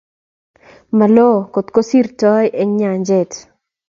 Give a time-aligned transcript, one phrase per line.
[0.97, 3.31] malo kotokosirtoi eng' nyanjet.